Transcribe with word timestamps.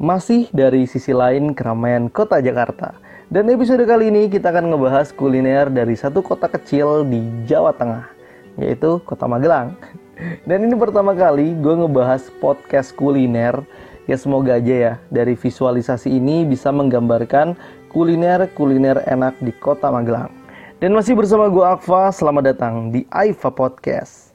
Masih 0.00 0.48
dari 0.56 0.88
sisi 0.88 1.12
lain 1.12 1.52
keramaian 1.52 2.08
kota 2.08 2.40
Jakarta. 2.40 2.96
Dan 3.28 3.52
episode 3.52 3.84
kali 3.84 4.08
ini 4.08 4.32
kita 4.32 4.48
akan 4.48 4.72
ngebahas 4.72 5.12
kuliner 5.12 5.68
dari 5.68 5.92
satu 5.92 6.24
kota 6.24 6.48
kecil 6.48 7.04
di 7.04 7.20
Jawa 7.44 7.76
Tengah, 7.76 8.08
yaitu 8.56 9.04
Kota 9.04 9.28
Magelang. 9.28 9.76
Dan 10.48 10.64
ini 10.64 10.76
pertama 10.80 11.12
kali 11.12 11.52
gue 11.60 11.74
ngebahas 11.76 12.32
podcast 12.40 12.96
kuliner. 12.96 13.60
Ya 14.08 14.16
semoga 14.16 14.56
aja 14.56 14.74
ya 14.74 14.92
dari 15.12 15.36
visualisasi 15.36 16.08
ini 16.08 16.48
bisa 16.48 16.72
menggambarkan 16.72 17.52
kuliner-kuliner 17.92 19.04
enak 19.04 19.36
di 19.44 19.52
Kota 19.52 19.92
Magelang. 19.92 20.32
Dan 20.80 20.96
masih 20.96 21.12
bersama 21.12 21.52
gue 21.52 21.62
Akfa, 21.62 22.08
selamat 22.16 22.44
datang 22.56 22.88
di 22.88 23.04
Aifa 23.12 23.52
Podcast. 23.52 24.31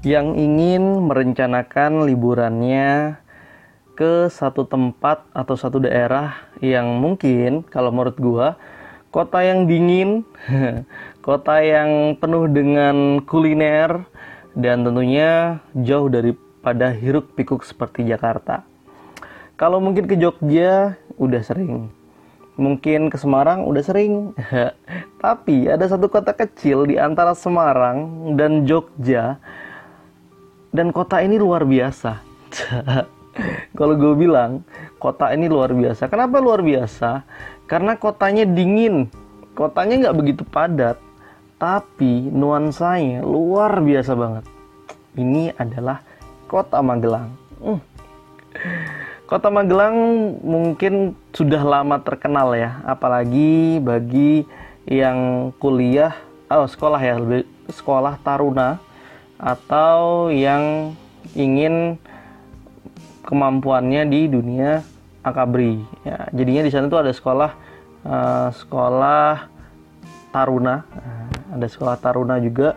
Yang 0.00 0.32
ingin 0.32 1.04
merencanakan 1.12 2.08
liburannya 2.08 3.20
ke 3.92 4.32
satu 4.32 4.64
tempat 4.64 5.28
atau 5.36 5.60
satu 5.60 5.76
daerah 5.76 6.48
yang 6.64 6.96
mungkin 6.96 7.60
kalau 7.68 7.92
menurut 7.92 8.16
gua 8.16 8.56
kota 9.12 9.44
yang 9.44 9.68
dingin, 9.68 10.24
kota 11.26 11.60
yang 11.60 12.16
penuh 12.16 12.48
dengan 12.48 13.20
kuliner 13.28 14.08
dan 14.56 14.88
tentunya 14.88 15.60
jauh 15.76 16.08
daripada 16.08 16.96
hiruk 16.96 17.36
pikuk 17.36 17.60
seperti 17.60 18.08
Jakarta. 18.08 18.64
Kalau 19.60 19.84
mungkin 19.84 20.08
ke 20.08 20.16
Jogja 20.16 20.96
udah 21.20 21.42
sering. 21.44 21.92
Mungkin 22.56 23.12
ke 23.12 23.20
Semarang 23.20 23.68
udah 23.68 23.84
sering. 23.84 24.32
Tapi 25.24 25.68
ada 25.68 25.84
satu 25.84 26.08
kota 26.08 26.32
kecil 26.32 26.88
di 26.88 26.96
antara 26.96 27.36
Semarang 27.36 28.32
dan 28.40 28.64
Jogja 28.64 29.36
dan 30.70 30.94
kota 30.94 31.22
ini 31.22 31.36
luar 31.38 31.66
biasa. 31.66 32.22
Kalau 33.78 33.94
gue 33.94 34.14
bilang 34.18 34.66
kota 34.98 35.30
ini 35.34 35.46
luar 35.46 35.70
biasa. 35.74 36.10
Kenapa 36.10 36.42
luar 36.42 36.62
biasa? 36.62 37.22
Karena 37.70 37.94
kotanya 37.94 38.42
dingin, 38.42 39.06
kotanya 39.54 40.08
nggak 40.08 40.18
begitu 40.18 40.42
padat, 40.42 40.98
tapi 41.58 42.26
nuansanya 42.30 43.22
luar 43.22 43.78
biasa 43.78 44.12
banget. 44.18 44.44
Ini 45.14 45.54
adalah 45.54 46.02
kota 46.50 46.82
Magelang. 46.82 47.30
Hmm. 47.62 47.80
Kota 49.30 49.46
Magelang 49.46 49.94
mungkin 50.42 51.14
sudah 51.30 51.62
lama 51.62 52.02
terkenal 52.02 52.50
ya, 52.58 52.82
apalagi 52.82 53.78
bagi 53.78 54.42
yang 54.90 55.50
kuliah, 55.62 56.18
oh 56.50 56.66
sekolah 56.66 56.98
ya, 56.98 57.14
sekolah 57.70 58.18
taruna 58.26 58.82
atau 59.40 60.28
yang 60.28 60.92
ingin 61.32 61.96
kemampuannya 63.24 64.04
di 64.04 64.28
dunia 64.28 64.84
akabri. 65.24 65.80
Ya 66.04 66.28
jadinya 66.36 66.62
di 66.68 66.70
sana 66.70 66.92
tuh 66.92 67.00
ada 67.00 67.12
sekolah 67.12 67.50
uh, 68.04 68.48
sekolah 68.52 69.48
taruna. 70.30 70.84
Uh, 70.92 71.56
ada 71.56 71.66
sekolah 71.66 71.96
taruna 71.96 72.36
juga. 72.38 72.76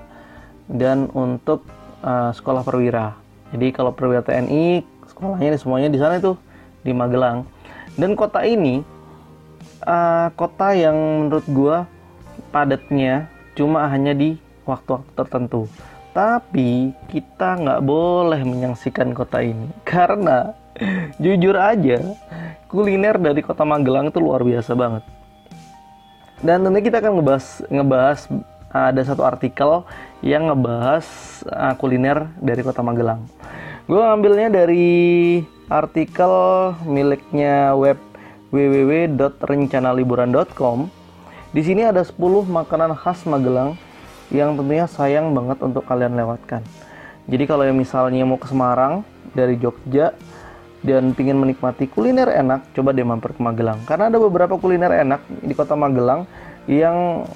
Dan 0.63 1.11
untuk 1.11 1.67
uh, 2.01 2.31
sekolah 2.31 2.63
perwira. 2.63 3.19
Jadi 3.51 3.75
kalau 3.75 3.91
perwira 3.91 4.23
TNI 4.23 4.81
sekolahnya 5.11 5.59
semuanya 5.59 5.91
di 5.91 5.99
sana 5.99 6.23
tuh 6.23 6.39
di 6.81 6.95
Magelang. 6.95 7.43
Dan 7.99 8.15
kota 8.15 8.41
ini 8.47 8.81
uh, 9.83 10.31
kota 10.33 10.71
yang 10.73 11.27
menurut 11.27 11.45
gua 11.51 11.77
padatnya 12.49 13.27
cuma 13.53 13.85
hanya 13.91 14.15
di 14.17 14.39
waktu-waktu 14.65 15.11
tertentu 15.13 15.69
tapi 16.13 16.93
kita 17.09 17.57
nggak 17.57 17.81
boleh 17.81 18.45
menyaksikan 18.45 19.17
kota 19.17 19.41
ini 19.41 19.73
karena 19.89 20.53
jujur 21.17 21.57
aja 21.57 21.97
kuliner 22.69 23.17
dari 23.21 23.41
kota 23.45 23.61
Magelang 23.65 24.07
itu 24.09 24.17
luar 24.17 24.41
biasa 24.41 24.73
banget. 24.73 25.05
Dan 26.41 26.65
tentunya 26.65 26.83
kita 26.83 26.97
akan 26.99 27.13
ngebahas 27.21 27.45
ngebahas 27.69 28.27
ada 28.73 29.05
satu 29.05 29.21
artikel 29.21 29.85
yang 30.25 30.49
ngebahas 30.49 31.05
uh, 31.45 31.77
kuliner 31.77 32.25
dari 32.41 32.65
kota 32.65 32.81
Magelang. 32.81 33.21
Gue 33.85 34.01
ngambilnya 34.01 34.49
dari 34.49 35.45
artikel 35.69 36.33
miliknya 36.89 37.77
web 37.77 38.01
www.rencanaliburan.com. 38.49 40.89
Di 41.53 41.61
sini 41.61 41.85
ada 41.85 42.01
10 42.01 42.17
makanan 42.49 42.97
khas 42.97 43.29
Magelang 43.29 43.77
yang 44.29 44.55
tentunya 44.55 44.87
sayang 44.87 45.33
banget 45.35 45.59
untuk 45.59 45.83
kalian 45.83 46.15
lewatkan. 46.15 46.63
Jadi 47.27 47.43
kalau 47.47 47.63
yang 47.63 47.79
misalnya 47.79 48.23
mau 48.27 48.39
ke 48.39 48.47
Semarang 48.47 49.03
dari 49.31 49.55
Jogja 49.55 50.11
dan 50.83 51.15
ingin 51.15 51.39
menikmati 51.39 51.87
kuliner 51.87 52.27
enak, 52.27 52.75
coba 52.75 52.91
deh 52.91 53.07
mampir 53.07 53.31
ke 53.31 53.39
Magelang. 53.39 53.79
Karena 53.87 54.11
ada 54.11 54.19
beberapa 54.19 54.59
kuliner 54.59 54.91
enak 54.91 55.23
di 55.41 55.55
kota 55.55 55.79
Magelang 55.79 56.27
yang 56.67 57.27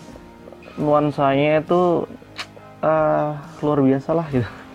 nuansanya 0.75 1.63
itu 1.63 2.05
uh, 2.83 3.31
luar 3.63 3.79
biasa 3.81 4.11
lah 4.11 4.27
gitu. 4.29 4.66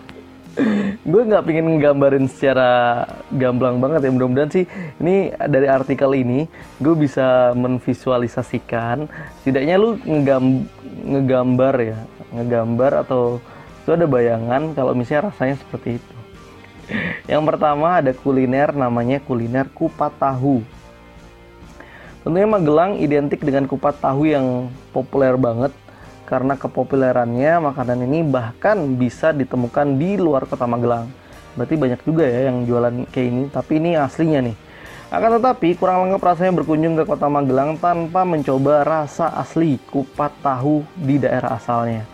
Gue 1.01 1.21
nggak 1.25 1.49
pengen 1.49 1.81
nggambarin 1.81 2.29
secara 2.29 3.03
gamblang 3.33 3.81
banget 3.81 4.05
ya 4.05 4.11
mudah-mudahan 4.13 4.51
sih 4.53 4.65
ini 5.01 5.33
dari 5.49 5.65
artikel 5.65 6.13
ini 6.13 6.45
gue 6.77 6.93
bisa 6.93 7.57
menvisualisasikan 7.57 9.09
setidaknya 9.41 9.81
lu 9.81 9.97
ngegam 10.05 10.69
ngegambar 11.09 11.75
ya 11.81 11.97
ngegambar 12.33 13.01
atau 13.01 13.41
itu 13.83 13.91
ada 13.91 14.07
bayangan 14.07 14.71
kalau 14.71 14.95
misalnya 14.95 15.27
rasanya 15.27 15.59
seperti 15.59 15.99
itu. 15.99 16.15
Yang 17.27 17.43
pertama 17.51 17.99
ada 17.99 18.15
kuliner 18.15 18.71
namanya 18.71 19.19
kuliner 19.19 19.67
kupat 19.75 20.15
tahu. 20.15 20.63
Tentunya 22.23 22.47
Magelang 22.47 22.95
identik 23.03 23.43
dengan 23.43 23.67
kupat 23.67 23.99
tahu 23.99 24.31
yang 24.31 24.71
populer 24.95 25.35
banget 25.35 25.75
karena 26.23 26.55
kepopulerannya 26.55 27.73
makanan 27.73 28.05
ini 28.07 28.23
bahkan 28.23 28.79
bisa 28.95 29.31
ditemukan 29.35 29.99
di 29.99 30.15
luar 30.19 30.47
kota 30.47 30.67
Magelang. 30.67 31.11
Berarti 31.53 31.75
banyak 31.77 32.01
juga 32.01 32.25
ya 32.25 32.49
yang 32.49 32.65
jualan 32.65 33.05
kayak 33.13 33.27
ini, 33.29 33.43
tapi 33.53 33.77
ini 33.77 33.97
aslinya 33.97 34.39
nih. 34.51 34.57
Akan 35.13 35.37
tetapi 35.37 35.77
kurang 35.77 36.09
lengkap 36.09 36.21
rasanya 36.25 36.53
berkunjung 36.63 36.97
ke 36.97 37.03
kota 37.05 37.29
Magelang 37.29 37.77
tanpa 37.77 38.25
mencoba 38.25 38.81
rasa 38.81 39.29
asli 39.37 39.77
kupat 39.91 40.33
tahu 40.41 40.81
di 40.97 41.21
daerah 41.21 41.53
asalnya 41.53 42.13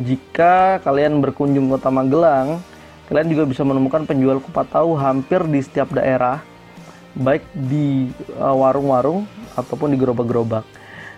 jika 0.00 0.82
kalian 0.82 1.22
berkunjung 1.22 1.70
kota 1.70 1.86
Magelang, 1.90 2.58
kalian 3.06 3.28
juga 3.30 3.44
bisa 3.46 3.62
menemukan 3.62 4.02
penjual 4.02 4.42
kupat 4.42 4.66
tahu 4.74 4.98
hampir 4.98 5.46
di 5.46 5.62
setiap 5.62 5.94
daerah, 5.94 6.42
baik 7.14 7.46
di 7.54 8.10
uh, 8.34 8.54
warung-warung 8.58 9.22
ataupun 9.54 9.94
di 9.94 9.96
gerobak-gerobak. 9.98 10.66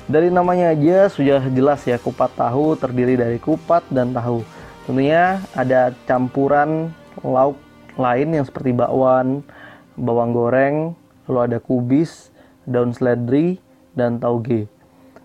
Dari 0.07 0.31
namanya 0.31 0.71
aja 0.71 1.11
sudah 1.11 1.43
jelas 1.51 1.83
ya 1.83 1.99
kupat 1.99 2.39
tahu 2.39 2.79
terdiri 2.79 3.19
dari 3.19 3.43
kupat 3.43 3.83
dan 3.91 4.15
tahu. 4.15 4.47
Tentunya 4.87 5.43
ada 5.51 5.91
campuran 6.07 6.95
lauk 7.27 7.59
lain 7.99 8.39
yang 8.39 8.47
seperti 8.47 8.71
bakwan, 8.71 9.43
bawang 9.99 10.31
goreng, 10.31 10.77
lalu 11.27 11.41
ada 11.51 11.59
kubis, 11.59 12.31
daun 12.63 12.95
seledri, 12.95 13.59
dan 13.99 14.23
tauge 14.23 14.71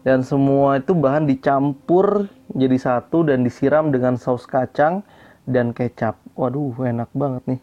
dan 0.02 0.26
semua 0.26 0.82
itu 0.82 0.98
bahan 0.98 1.30
dicampur 1.30 2.26
jadi 2.52 2.78
satu 2.78 3.22
dan 3.22 3.46
disiram 3.46 3.94
dengan 3.94 4.18
saus 4.18 4.50
kacang 4.50 5.06
dan 5.46 5.74
kecap. 5.78 6.18
Waduh, 6.34 6.74
enak 6.82 7.10
banget 7.14 7.44
nih. 7.46 7.62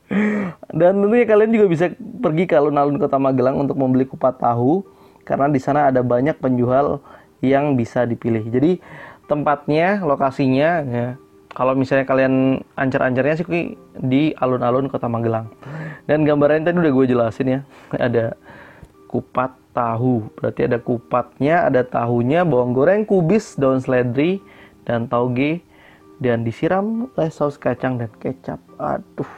dan 0.78 1.02
tentunya 1.02 1.26
kalian 1.26 1.50
juga 1.50 1.66
bisa 1.66 1.84
pergi 1.98 2.44
ke 2.46 2.54
alun-alun 2.54 3.00
Kota 3.02 3.18
Magelang 3.18 3.58
untuk 3.58 3.74
membeli 3.74 4.06
kupat 4.06 4.38
tahu 4.38 4.86
karena 5.24 5.50
di 5.50 5.60
sana 5.60 5.90
ada 5.90 6.04
banyak 6.04 6.36
penjual 6.38 7.00
yang 7.40 7.74
bisa 7.74 8.04
dipilih. 8.04 8.44
Jadi 8.48 8.80
tempatnya, 9.28 10.04
lokasinya 10.04 10.70
ya 10.84 11.06
kalau 11.54 11.78
misalnya 11.78 12.02
kalian 12.02 12.66
ancar-ancarnya 12.74 13.34
sih 13.38 13.46
di 13.94 14.34
alun-alun 14.42 14.90
Kota 14.90 15.06
Magelang. 15.06 15.54
Dan 16.04 16.26
gambarnya 16.26 16.68
tadi 16.70 16.82
udah 16.82 16.92
gue 16.92 17.06
jelasin 17.06 17.46
ya. 17.46 17.60
Ada 17.94 18.34
kupat 19.06 19.54
tahu. 19.70 20.34
Berarti 20.34 20.66
ada 20.66 20.82
kupatnya, 20.82 21.70
ada 21.70 21.86
tahunya, 21.86 22.42
bawang 22.42 22.74
goreng, 22.74 23.06
kubis, 23.06 23.54
daun 23.54 23.78
seledri, 23.78 24.42
dan 24.82 25.06
tauge 25.06 25.62
dan 26.18 26.42
disiram 26.42 27.06
oleh 27.14 27.30
saus 27.30 27.54
kacang 27.54 28.02
dan 28.02 28.10
kecap. 28.18 28.58
Aduh. 28.82 29.30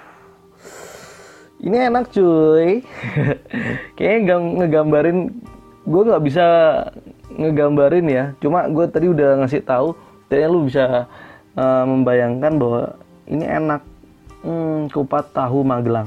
Ini 1.60 1.92
enak 1.92 2.16
cuy. 2.16 2.80
Kayaknya 3.96 4.36
ngegambarin 4.64 5.36
gue 5.86 6.02
nggak 6.02 6.24
bisa 6.26 6.46
ngegambarin 7.30 8.06
ya. 8.10 8.24
Cuma 8.42 8.66
gue 8.66 8.84
tadi 8.90 9.06
udah 9.06 9.40
ngasih 9.40 9.62
tahu, 9.62 9.94
kayaknya 10.26 10.48
lu 10.50 10.60
bisa 10.66 10.84
uh, 11.54 11.84
membayangkan 11.86 12.52
bahwa 12.58 12.82
ini 13.30 13.44
enak. 13.46 13.82
Hmm, 14.46 14.86
kupat 14.92 15.34
tahu 15.34 15.66
Magelang. 15.66 16.06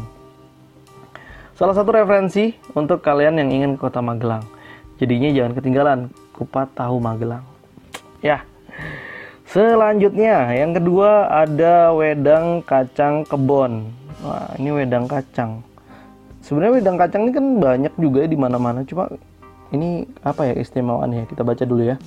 Salah 1.59 1.75
satu 1.75 1.91
referensi 1.91 2.55
untuk 2.71 3.03
kalian 3.03 3.35
yang 3.35 3.51
ingin 3.51 3.71
ke 3.75 3.83
kota 3.83 3.99
Magelang. 3.99 4.47
Jadinya 4.95 5.27
jangan 5.35 5.53
ketinggalan 5.59 5.99
kupat 6.31 6.71
tahu 6.71 7.03
Magelang. 7.03 7.43
Ya. 8.23 8.47
Selanjutnya, 9.43 10.55
yang 10.55 10.71
kedua 10.71 11.27
ada 11.27 11.91
wedang 11.91 12.63
kacang 12.63 13.27
kebon. 13.27 13.91
Wah, 14.23 14.55
ini 14.55 14.71
wedang 14.71 15.03
kacang. 15.09 15.59
Sebenarnya 16.39 16.79
wedang 16.79 16.95
kacang 17.01 17.27
ini 17.27 17.31
kan 17.35 17.45
banyak 17.59 17.93
juga 17.99 18.23
ya 18.23 18.29
di 18.31 18.39
mana-mana. 18.39 18.87
Cuma 18.87 19.11
ini 19.69 20.09
apa 20.25 20.49
ya 20.49 20.53
istimewaannya? 20.57 21.29
Kita 21.29 21.45
baca 21.45 21.63
dulu 21.65 21.85
ya. 21.85 21.97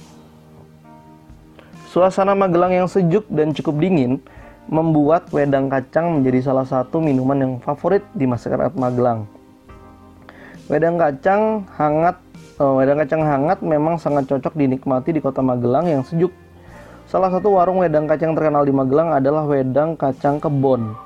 Suasana 1.92 2.32
Magelang 2.32 2.72
yang 2.72 2.88
sejuk 2.88 3.28
dan 3.28 3.52
cukup 3.52 3.76
dingin 3.76 4.18
membuat 4.70 5.28
wedang 5.34 5.68
kacang 5.68 6.18
menjadi 6.18 6.48
salah 6.50 6.64
satu 6.64 7.02
minuman 7.02 7.36
yang 7.36 7.52
favorit 7.60 8.00
di 8.16 8.24
masyarakat 8.24 8.72
Magelang. 8.78 9.28
Wedang 10.72 10.96
kacang 10.96 11.68
hangat, 11.76 12.16
oh, 12.56 12.80
wedang 12.80 12.96
kacang 13.02 13.22
hangat 13.26 13.60
memang 13.60 14.00
sangat 14.00 14.24
cocok 14.24 14.56
dinikmati 14.56 15.12
di 15.12 15.20
kota 15.20 15.44
Magelang 15.44 15.84
yang 15.90 16.02
sejuk. 16.06 16.32
Salah 17.10 17.28
satu 17.28 17.52
warung 17.60 17.84
wedang 17.84 18.08
kacang 18.08 18.32
terkenal 18.32 18.64
di 18.64 18.72
Magelang 18.72 19.12
adalah 19.12 19.44
wedang 19.44 19.92
kacang 19.98 20.40
kebon. 20.40 20.96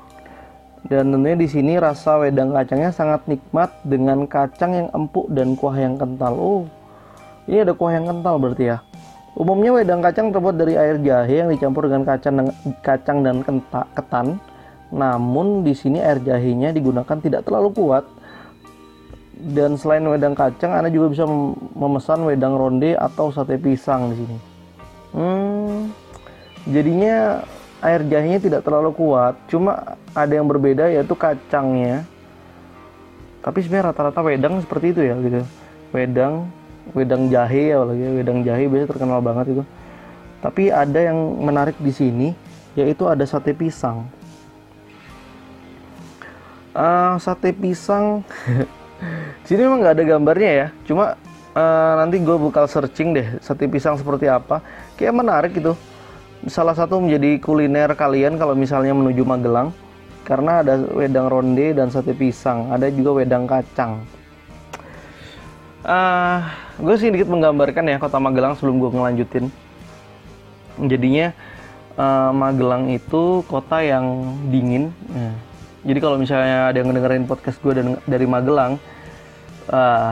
Dan 0.87 1.11
tentunya 1.11 1.35
di 1.35 1.47
sini 1.51 1.75
rasa 1.75 2.15
wedang 2.15 2.55
kacangnya 2.55 2.95
sangat 2.95 3.27
nikmat 3.27 3.75
dengan 3.83 4.23
kacang 4.23 4.71
yang 4.71 4.87
empuk 4.95 5.27
dan 5.35 5.59
kuah 5.59 5.75
yang 5.75 5.99
kental. 5.99 6.33
Oh, 6.39 6.63
ini 7.43 7.59
ada 7.59 7.75
kuah 7.75 7.91
yang 7.91 8.07
kental 8.07 8.39
berarti 8.39 8.71
ya. 8.71 8.79
Umumnya 9.35 9.75
wedang 9.75 9.99
kacang 9.99 10.31
terbuat 10.31 10.55
dari 10.55 10.79
air 10.79 10.97
jahe 11.03 11.43
yang 11.43 11.51
dicampur 11.51 11.91
dengan 11.91 12.07
kacang 12.07 12.39
dan, 12.39 12.47
kacang 12.79 13.17
dan 13.19 13.43
kenta, 13.43 13.83
ketan. 13.93 14.39
Namun 14.87 15.67
di 15.67 15.75
sini 15.75 15.99
air 15.99 16.23
jahenya 16.23 16.71
digunakan 16.71 17.19
tidak 17.19 17.43
terlalu 17.43 17.75
kuat. 17.75 18.07
Dan 19.37 19.77
selain 19.77 20.07
wedang 20.07 20.33
kacang, 20.33 20.73
Anda 20.73 20.89
juga 20.89 21.13
bisa 21.13 21.29
memesan 21.77 22.25
wedang 22.25 22.57
ronde 22.57 22.97
atau 22.97 23.29
sate 23.29 23.59
pisang 23.61 24.09
di 24.09 24.15
sini. 24.23 24.37
Hmm, 25.13 25.93
jadinya 26.65 27.45
air 27.81 28.01
jahenya 28.09 28.41
tidak 28.41 28.61
terlalu 28.65 28.89
kuat, 28.93 29.37
cuma 29.45 29.97
ada 30.17 30.33
yang 30.33 30.49
berbeda 30.49 30.89
yaitu 30.89 31.13
kacangnya. 31.13 32.01
Tapi 33.45 33.63
sebenarnya 33.63 33.93
rata-rata 33.93 34.21
wedang 34.25 34.59
seperti 34.59 34.91
itu 34.97 35.01
ya 35.05 35.15
gitu. 35.21 35.41
Wedang 35.93 36.49
wedang 36.91 37.29
jahe 37.31 37.71
ya 37.71 37.83
lagi 37.83 38.03
wedang 38.17 38.39
jahe 38.43 38.65
biasanya 38.67 38.89
terkenal 38.89 39.19
banget 39.21 39.45
itu. 39.55 39.63
Tapi 40.41 40.69
ada 40.73 40.99
yang 40.99 41.17
menarik 41.41 41.77
di 41.77 41.93
sini 41.93 42.27
yaitu 42.73 43.05
ada 43.05 43.23
sate 43.23 43.53
pisang. 43.53 44.09
Uh, 46.77 47.17
sate 47.21 47.53
pisang. 47.53 48.21
Sini 49.47 49.63
memang 49.63 49.85
nggak 49.85 49.95
ada 49.95 50.03
gambarnya 50.03 50.51
ya 50.51 50.67
cuma 50.89 51.13
uh, 51.53 51.93
nanti 52.01 52.17
gue 52.17 52.35
bakal 52.49 52.65
searching 52.65 53.13
deh 53.13 53.27
sate 53.39 53.69
pisang 53.69 53.95
seperti 53.95 54.25
apa. 54.25 54.59
Kayak 54.97 55.13
menarik 55.15 55.53
itu 55.53 55.77
salah 56.47 56.75
satu 56.75 57.03
menjadi 57.03 57.39
kuliner 57.39 57.91
kalian 57.93 58.39
kalau 58.39 58.55
misalnya 58.55 58.95
menuju 58.95 59.23
Magelang 59.27 59.75
karena 60.27 60.59
ada 60.59 60.75
wedang 60.91 61.31
ronde 61.31 61.71
dan 61.71 61.87
sate 61.87 62.11
pisang 62.11 62.67
ada 62.71 62.91
juga 62.91 63.23
wedang 63.23 63.47
kacang. 63.47 64.03
Uh, 65.87 66.43
gue 66.83 66.95
sih 66.99 67.07
sedikit 67.07 67.31
menggambarkan 67.31 67.87
ya 67.87 67.95
kota 67.95 68.19
Magelang 68.19 68.59
sebelum 68.59 68.83
gue 68.83 68.89
ngelanjutin. 68.91 69.45
Jadinya 70.83 71.31
uh, 71.95 72.35
Magelang 72.35 72.91
itu 72.91 73.43
kota 73.47 73.79
yang 73.79 74.35
dingin. 74.51 74.91
Ya. 75.15 75.31
jadi 75.87 75.99
kalau 76.03 76.19
misalnya 76.19 76.75
ada 76.75 76.77
yang 76.83 76.91
dengerin 76.91 77.23
podcast 77.23 77.63
gue 77.63 77.71
dari 78.03 78.27
Magelang 78.27 78.75
uh, 79.71 80.11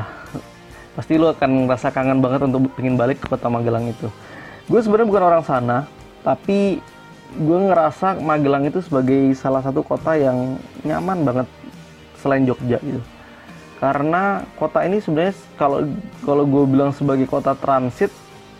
pasti 0.95 1.19
lo 1.19 1.35
akan 1.35 1.67
merasa 1.67 1.91
kangen 1.91 2.23
banget 2.23 2.47
untuk 2.47 2.71
ingin 2.79 2.95
balik 2.95 3.19
ke 3.19 3.27
kota 3.27 3.51
Magelang 3.51 3.91
itu. 3.91 4.07
Gue 4.71 4.79
sebenarnya 4.79 5.11
bukan 5.11 5.23
orang 5.27 5.43
sana 5.43 5.91
tapi 6.25 6.81
gue 7.38 7.60
ngerasa 7.69 8.18
Magelang 8.18 8.66
itu 8.66 8.81
sebagai 8.81 9.30
salah 9.38 9.62
satu 9.62 9.86
kota 9.86 10.18
yang 10.18 10.57
nyaman 10.81 11.22
banget 11.22 11.48
selain 12.18 12.42
Jogja 12.50 12.81
gitu. 12.81 12.98
Karena 13.77 14.42
kota 14.57 14.81
ini 14.81 14.98
sebenarnya 14.98 15.38
kalau 15.54 15.86
kalau 16.25 16.44
gue 16.50 16.63
bilang 16.66 16.89
sebagai 16.89 17.30
kota 17.30 17.54
transit 17.54 18.10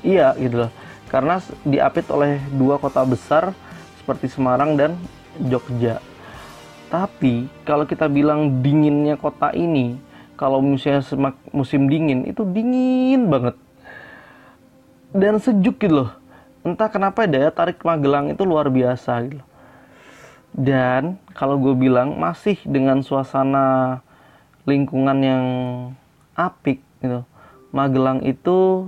iya 0.06 0.38
gitu 0.38 0.70
loh. 0.70 0.72
Karena 1.10 1.42
diapit 1.66 2.06
oleh 2.14 2.38
dua 2.54 2.78
kota 2.78 3.02
besar 3.02 3.58
seperti 3.98 4.30
Semarang 4.30 4.78
dan 4.78 4.94
Jogja. 5.50 5.98
Tapi 6.94 7.50
kalau 7.66 7.90
kita 7.90 8.06
bilang 8.06 8.62
dinginnya 8.62 9.18
kota 9.18 9.50
ini 9.58 9.98
kalau 10.38 10.62
misalnya 10.62 11.02
musim 11.50 11.90
dingin 11.90 12.30
itu 12.30 12.46
dingin 12.46 13.26
banget. 13.26 13.58
Dan 15.16 15.40
sejuk 15.40 15.80
gitu 15.80 16.06
loh 16.06 16.25
entah 16.66 16.90
kenapa 16.90 17.30
daya 17.30 17.54
tarik 17.54 17.80
Magelang 17.86 18.34
itu 18.34 18.42
luar 18.42 18.68
biasa 18.74 19.22
gitu 19.30 19.46
dan 20.56 21.20
kalau 21.36 21.60
gue 21.60 21.76
bilang 21.76 22.16
masih 22.16 22.56
dengan 22.64 23.04
suasana 23.04 24.00
lingkungan 24.64 25.20
yang 25.20 25.46
apik 26.32 26.80
gitu. 27.04 27.28
Magelang 27.76 28.24
itu 28.24 28.88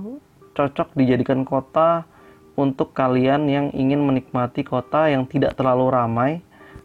cocok 0.56 0.96
dijadikan 0.96 1.44
kota 1.44 2.08
untuk 2.56 2.96
kalian 2.96 3.46
yang 3.52 3.66
ingin 3.76 4.00
menikmati 4.00 4.64
kota 4.64 5.12
yang 5.12 5.28
tidak 5.28 5.54
terlalu 5.60 5.92
ramai 5.92 6.30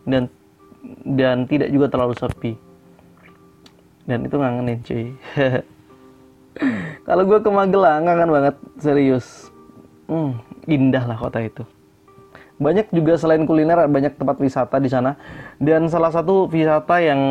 dan 0.04 0.28
dan 1.08 1.48
tidak 1.48 1.72
juga 1.72 1.88
terlalu 1.88 2.14
sepi. 2.20 2.54
Dan 4.04 4.28
itu 4.28 4.36
ngangenin 4.36 4.84
cuy. 4.84 5.16
Kalau 7.08 7.24
gue 7.24 7.40
ke 7.40 7.50
Magelang 7.50 8.04
kangen 8.04 8.30
banget 8.36 8.56
serius. 8.84 9.43
Hmm, 10.08 10.40
indah 10.68 11.04
lah 11.08 11.18
kota 11.18 11.40
itu. 11.40 11.64
Banyak 12.60 12.94
juga 12.94 13.18
selain 13.18 13.44
kuliner 13.50 13.88
banyak 13.90 14.16
tempat 14.16 14.38
wisata 14.40 14.78
di 14.78 14.90
sana. 14.92 15.18
Dan 15.58 15.90
salah 15.90 16.14
satu 16.14 16.48
wisata 16.48 17.02
yang 17.02 17.22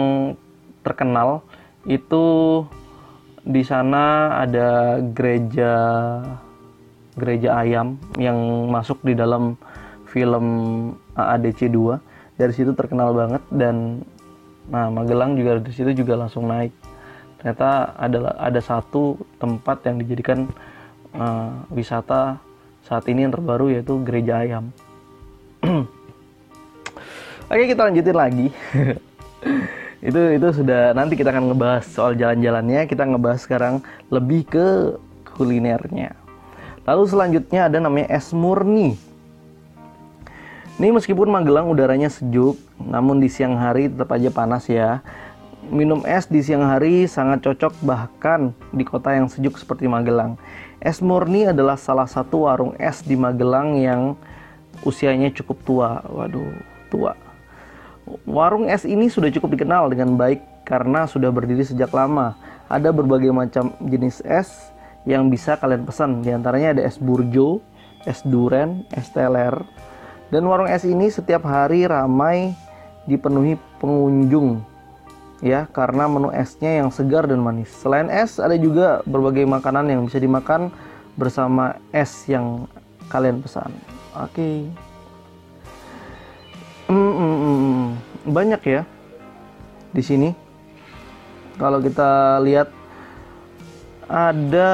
terkenal 0.83 1.47
itu 1.87 2.25
di 3.43 3.63
sana 3.67 4.39
ada 4.39 4.99
gereja 5.03 5.73
gereja 7.19 7.59
ayam 7.59 7.99
yang 8.17 8.39
masuk 8.71 9.03
di 9.03 9.13
dalam 9.19 9.59
film 10.07 10.47
AADC 11.19 11.69
2 11.69 12.39
dari 12.39 12.53
situ 12.55 12.73
terkenal 12.73 13.13
banget 13.13 13.43
dan 13.53 14.07
nah 14.71 14.89
Magelang 14.89 15.35
juga 15.35 15.59
dari 15.59 15.75
situ 15.75 15.91
juga 15.93 16.15
langsung 16.15 16.47
naik. 16.47 16.71
Ternyata 17.43 17.99
ada 17.99 18.19
ada 18.39 18.61
satu 18.63 19.19
tempat 19.43 19.83
yang 19.91 19.99
dijadikan 19.99 20.47
uh, 21.19 21.67
wisata 21.75 22.39
saat 22.87 23.07
ini 23.11 23.27
yang 23.27 23.33
terbaru 23.35 23.71
yaitu 23.71 23.99
gereja 24.03 24.43
ayam. 24.43 24.71
Oke 27.53 27.65
kita 27.69 27.89
lanjutin 27.89 28.17
lagi. 28.17 28.47
Itu 30.03 30.19
itu 30.35 30.49
sudah 30.51 30.91
nanti 30.99 31.15
kita 31.15 31.31
akan 31.31 31.55
ngebahas 31.55 31.87
soal 31.87 32.19
jalan-jalannya. 32.19 32.91
Kita 32.91 33.07
ngebahas 33.07 33.47
sekarang 33.47 33.87
lebih 34.11 34.51
ke 34.51 34.67
kulinernya. 35.39 36.19
Lalu 36.83 37.05
selanjutnya 37.07 37.71
ada 37.71 37.79
namanya 37.79 38.11
es 38.11 38.35
murni. 38.35 38.99
Ini 40.83 40.91
meskipun 40.91 41.31
Magelang 41.31 41.71
udaranya 41.71 42.11
sejuk 42.11 42.59
namun 42.83 43.23
di 43.23 43.31
siang 43.31 43.55
hari 43.55 43.87
tetap 43.87 44.11
aja 44.11 44.35
panas 44.35 44.67
ya 44.67 44.99
minum 45.71 46.03
es 46.03 46.27
di 46.27 46.43
siang 46.43 46.67
hari 46.67 47.07
sangat 47.07 47.47
cocok 47.47 47.79
bahkan 47.87 48.51
di 48.75 48.83
kota 48.83 49.15
yang 49.15 49.31
sejuk 49.31 49.55
seperti 49.61 49.87
Magelang 49.87 50.35
es 50.83 50.99
murni 50.99 51.47
adalah 51.47 51.79
salah 51.79 52.11
satu 52.11 52.51
warung 52.51 52.75
es 52.83 53.07
di 53.07 53.15
Magelang 53.15 53.79
yang 53.79 54.19
usianya 54.83 55.31
cukup 55.31 55.63
tua 55.63 55.91
waduh 56.11 56.51
tua 56.91 57.15
Warung 58.27 58.67
es 58.67 58.83
ini 58.83 59.07
sudah 59.07 59.31
cukup 59.31 59.55
dikenal 59.55 59.87
dengan 59.95 60.19
baik 60.19 60.43
karena 60.67 61.07
sudah 61.07 61.31
berdiri 61.31 61.63
sejak 61.63 61.95
lama. 61.95 62.35
Ada 62.67 62.91
berbagai 62.91 63.31
macam 63.31 63.79
jenis 63.79 64.19
es 64.27 64.51
yang 65.07 65.31
bisa 65.31 65.55
kalian 65.55 65.87
pesan. 65.87 66.19
Di 66.27 66.35
antaranya 66.35 66.75
ada 66.75 66.83
es 66.83 66.99
burjo, 66.99 67.63
es 68.03 68.19
duren, 68.27 68.83
es 68.91 69.07
teler. 69.15 69.55
Dan 70.35 70.51
warung 70.51 70.67
es 70.67 70.83
ini 70.83 71.15
setiap 71.15 71.47
hari 71.47 71.87
ramai 71.87 72.59
dipenuhi 73.07 73.55
pengunjung 73.79 74.72
ya 75.43 75.67
karena 75.75 76.07
menu 76.07 76.31
esnya 76.31 76.81
yang 76.81 76.89
segar 76.89 77.27
dan 77.27 77.43
manis. 77.43 77.69
Selain 77.69 78.09
es 78.09 78.39
ada 78.39 78.55
juga 78.55 79.03
berbagai 79.05 79.45
makanan 79.45 79.91
yang 79.91 80.01
bisa 80.07 80.23
dimakan 80.23 80.71
bersama 81.19 81.77
es 81.93 82.25
yang 82.31 82.71
kalian 83.13 83.43
pesan. 83.43 83.75
Oke. 84.17 84.33
Okay. 84.33 84.57
Mm 86.93 87.13
-mm 87.13 88.13
banyak 88.27 88.63
ya 88.63 88.83
di 89.91 90.03
sini. 90.03 90.31
Kalau 91.59 91.83
kita 91.83 92.41
lihat 92.43 92.71
ada 94.09 94.73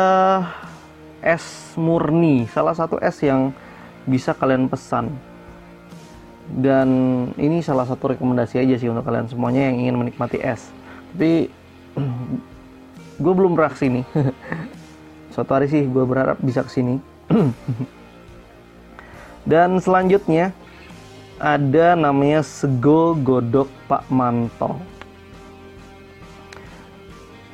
es 1.20 1.74
murni, 1.74 2.46
salah 2.48 2.72
satu 2.76 3.00
es 3.02 3.18
yang 3.24 3.50
bisa 4.06 4.32
kalian 4.32 4.70
pesan. 4.70 5.10
Dan 6.48 6.88
ini 7.36 7.60
salah 7.60 7.84
satu 7.84 8.16
rekomendasi 8.16 8.56
aja 8.62 8.74
sih 8.80 8.88
untuk 8.88 9.04
kalian 9.04 9.28
semuanya 9.28 9.68
yang 9.68 9.84
ingin 9.84 9.96
menikmati 10.00 10.40
es. 10.40 10.72
Tapi 11.12 11.52
gue 13.22 13.32
belum 13.36 13.52
beraksi 13.52 13.92
nih. 13.92 14.04
suatu 15.38 15.54
hari 15.54 15.70
sih 15.70 15.86
gue 15.86 16.02
berharap 16.02 16.34
bisa 16.42 16.66
ke 16.66 16.70
sini 16.82 16.98
dan 19.54 19.78
selanjutnya 19.78 20.50
ada 21.38 21.94
namanya 21.94 22.42
sego 22.42 23.14
godok 23.14 23.70
Pak 23.86 24.10
Manto 24.10 24.82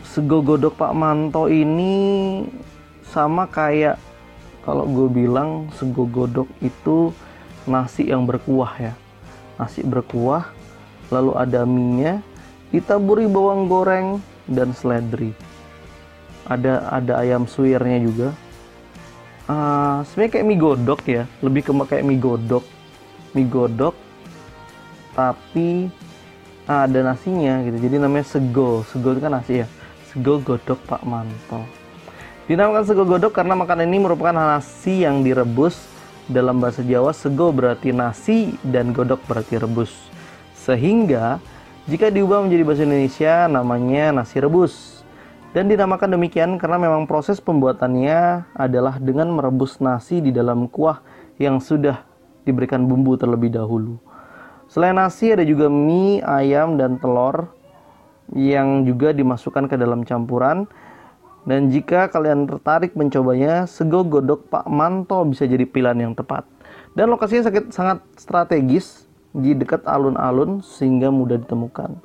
sego 0.00 0.40
godok 0.40 0.80
Pak 0.80 0.96
Manto 0.96 1.52
ini 1.52 2.40
sama 3.04 3.44
kayak 3.52 4.00
kalau 4.64 4.88
gue 4.88 5.12
bilang 5.12 5.68
sego 5.76 6.08
godok 6.08 6.48
itu 6.64 7.12
nasi 7.64 8.08
yang 8.08 8.24
berkuah 8.24 8.72
ya. 8.80 8.92
Nasi 9.60 9.84
berkuah 9.84 10.50
lalu 11.12 11.32
ada 11.36 11.62
minyak 11.68 12.24
ditaburi 12.74 13.28
bawang 13.30 13.70
goreng 13.70 14.18
dan 14.50 14.74
seledri. 14.74 15.30
Ada 16.44 16.92
ada 16.92 17.22
ayam 17.24 17.48
suwirnya 17.48 17.98
juga. 18.02 18.28
Uh, 19.44 20.00
sebenarnya 20.08 20.32
kayak 20.40 20.46
mie 20.48 20.60
godok 20.60 21.00
ya 21.04 21.22
lebih 21.44 21.62
ke 21.68 21.72
kayak 21.88 22.04
mie 22.04 22.20
godok. 22.20 22.64
Mie 23.36 23.48
godok 23.48 23.96
tapi 25.14 25.88
uh, 26.66 26.80
ada 26.84 27.00
nasinya 27.00 27.62
gitu. 27.64 27.76
Jadi 27.78 27.96
namanya 28.00 28.26
sego. 28.26 28.82
Sego 28.88 29.16
itu 29.16 29.20
kan 29.22 29.32
nasi 29.40 29.64
ya. 29.64 29.66
Sego 30.12 30.38
godok 30.38 30.78
Pak 30.86 31.02
Manto 31.02 31.84
Dinamakan 32.44 32.84
sego 32.84 33.08
godok 33.08 33.32
karena 33.32 33.56
makanan 33.56 33.88
ini 33.88 34.04
merupakan 34.04 34.36
nasi 34.36 35.00
yang 35.08 35.24
direbus. 35.24 35.93
Dalam 36.24 36.56
bahasa 36.56 36.80
Jawa, 36.80 37.12
sego 37.12 37.52
berarti 37.52 37.92
nasi 37.92 38.56
dan 38.64 38.96
godok 38.96 39.20
berarti 39.28 39.60
rebus. 39.60 39.92
Sehingga 40.56 41.36
jika 41.84 42.08
diubah 42.08 42.40
menjadi 42.40 42.64
bahasa 42.64 42.82
Indonesia 42.88 43.34
namanya 43.44 44.24
nasi 44.24 44.40
rebus. 44.40 45.04
Dan 45.52 45.70
dinamakan 45.70 46.18
demikian 46.18 46.56
karena 46.58 46.80
memang 46.80 47.06
proses 47.06 47.38
pembuatannya 47.38 48.42
adalah 48.58 48.98
dengan 48.98 49.30
merebus 49.30 49.78
nasi 49.78 50.18
di 50.18 50.34
dalam 50.34 50.66
kuah 50.66 50.98
yang 51.38 51.62
sudah 51.62 52.02
diberikan 52.42 52.88
bumbu 52.88 53.14
terlebih 53.14 53.54
dahulu. 53.54 54.00
Selain 54.66 54.96
nasi 54.96 55.30
ada 55.30 55.44
juga 55.44 55.70
mie, 55.70 56.24
ayam, 56.24 56.80
dan 56.80 56.98
telur 56.98 57.52
yang 58.32 58.82
juga 58.88 59.12
dimasukkan 59.12 59.68
ke 59.68 59.76
dalam 59.76 60.02
campuran 60.02 60.64
dan 61.44 61.68
jika 61.68 62.08
kalian 62.08 62.48
tertarik 62.48 62.96
mencobanya, 62.96 63.68
sego 63.68 64.00
godok 64.00 64.48
Pak 64.48 64.64
Manto 64.64 65.20
bisa 65.28 65.44
jadi 65.44 65.68
pilihan 65.68 66.08
yang 66.08 66.12
tepat. 66.16 66.48
Dan 66.96 67.12
lokasinya 67.12 67.44
sangat, 67.44 67.64
sangat 67.68 67.98
strategis 68.16 69.04
di 69.36 69.52
dekat 69.52 69.84
alun-alun 69.84 70.64
sehingga 70.64 71.12
mudah 71.12 71.36
ditemukan. 71.36 72.00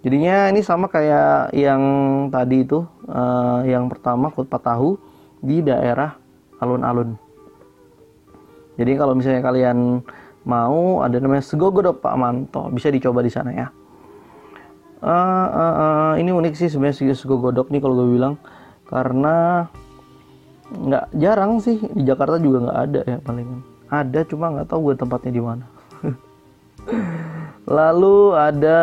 Jadinya 0.00 0.48
ini 0.48 0.64
sama 0.64 0.88
kayak 0.88 1.52
yang 1.52 1.82
tadi 2.32 2.64
itu, 2.64 2.86
uh, 3.12 3.60
yang 3.68 3.92
pertama 3.92 4.32
Kutpa 4.32 4.56
Tahu 4.56 4.96
di 5.44 5.60
daerah 5.60 6.16
alun-alun. 6.56 7.18
Jadi 8.78 8.92
kalau 8.94 9.12
misalnya 9.12 9.42
kalian 9.42 10.00
mau 10.48 11.04
ada 11.04 11.18
namanya 11.20 11.44
sego 11.44 11.68
godok 11.68 12.00
Pak 12.00 12.14
Manto, 12.16 12.72
bisa 12.72 12.88
dicoba 12.88 13.20
di 13.20 13.28
sana 13.28 13.52
ya. 13.52 13.68
Uh, 14.98 15.08
uh, 15.50 15.74
uh, 15.76 16.12
ini 16.16 16.32
unik 16.32 16.54
sih 16.56 16.72
sebenarnya 16.72 17.12
sego 17.12 17.36
godok 17.36 17.68
nih 17.68 17.82
kalau 17.84 17.94
gue 18.00 18.16
bilang 18.16 18.38
karena 18.88 19.68
nggak 20.68 21.06
jarang 21.16 21.60
sih 21.64 21.80
di 21.80 22.02
Jakarta 22.04 22.36
juga 22.40 22.68
nggak 22.68 22.80
ada 22.88 23.00
ya 23.08 23.18
palingan 23.24 23.78
ada 23.88 24.20
cuma 24.28 24.52
nggak 24.52 24.68
tahu 24.68 24.92
gue 24.92 24.94
tempatnya 25.00 25.32
di 25.32 25.42
mana. 25.42 25.64
Lalu 27.76 28.18
ada 28.36 28.78